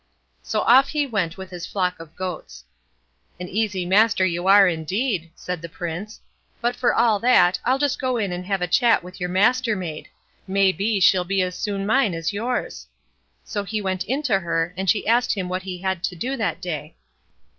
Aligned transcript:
So 0.41 0.61
off 0.61 0.87
he 0.87 1.05
went 1.05 1.37
with 1.37 1.51
his 1.51 1.67
flock 1.67 1.99
of 1.99 2.15
goats. 2.15 2.63
"An 3.39 3.47
easy 3.47 3.85
master 3.85 4.25
you 4.25 4.47
are 4.47 4.67
indeed", 4.67 5.29
said 5.35 5.61
the 5.61 5.69
Prince; 5.69 6.19
"but 6.59 6.75
for 6.75 6.95
all 6.95 7.19
that, 7.19 7.59
I'll 7.65 7.77
just 7.77 8.01
go 8.01 8.17
in 8.17 8.31
and 8.31 8.43
have 8.47 8.63
a 8.63 8.67
chat 8.67 9.03
with 9.03 9.19
your 9.19 9.29
Mastermaid; 9.29 10.07
may 10.47 10.71
be 10.71 10.99
she'll 10.99 11.23
be 11.23 11.43
as 11.43 11.53
soon 11.55 11.85
mine 11.85 12.15
as 12.15 12.33
yours." 12.33 12.87
So 13.43 13.63
he 13.63 13.79
went 13.79 14.03
in 14.05 14.23
to 14.23 14.39
her, 14.39 14.73
and 14.75 14.89
she 14.89 15.05
asked 15.05 15.35
him 15.35 15.47
what 15.49 15.61
he 15.61 15.77
had 15.83 16.03
to 16.05 16.15
do 16.15 16.35
that 16.35 16.63
day. 16.63 16.95